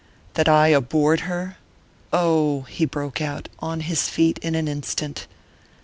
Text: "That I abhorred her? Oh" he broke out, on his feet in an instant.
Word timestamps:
"That 0.33 0.49
I 0.49 0.69
abhorred 0.69 1.29
her? 1.29 1.57
Oh" 2.11 2.61
he 2.69 2.85
broke 2.85 3.21
out, 3.21 3.49
on 3.59 3.81
his 3.81 4.09
feet 4.09 4.39
in 4.39 4.55
an 4.55 4.67
instant. 4.67 5.27